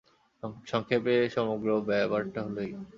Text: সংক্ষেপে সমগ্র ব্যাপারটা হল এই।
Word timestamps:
সংক্ষেপে 0.65 1.15
সমগ্র 1.35 1.67
ব্যাপারটা 1.89 2.39
হল 2.45 2.57
এই। 2.65 2.71